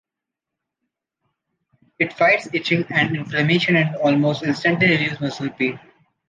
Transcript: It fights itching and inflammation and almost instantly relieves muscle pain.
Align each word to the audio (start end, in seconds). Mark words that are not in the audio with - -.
It 1.99 2.13
fights 2.13 2.47
itching 2.53 2.85
and 2.89 3.15
inflammation 3.15 3.75
and 3.75 3.95
almost 3.97 4.41
instantly 4.41 4.87
relieves 4.89 5.21
muscle 5.21 5.51
pain. 5.51 5.79